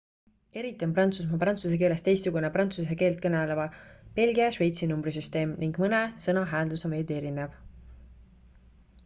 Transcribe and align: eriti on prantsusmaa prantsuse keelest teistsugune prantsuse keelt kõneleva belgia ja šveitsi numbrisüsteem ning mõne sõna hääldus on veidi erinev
eriti 0.59 0.85
on 0.85 0.93
prantsusmaa 0.99 1.39
prantsuse 1.43 1.75
keelest 1.81 2.05
teistsugune 2.07 2.49
prantsuse 2.55 2.97
keelt 3.01 3.21
kõneleva 3.27 3.67
belgia 4.21 4.47
ja 4.49 4.57
šveitsi 4.57 4.91
numbrisüsteem 4.93 5.55
ning 5.61 5.79
mõne 5.85 6.01
sõna 6.27 6.49
hääldus 6.57 6.89
on 6.91 6.97
veidi 6.99 7.21
erinev 7.21 7.63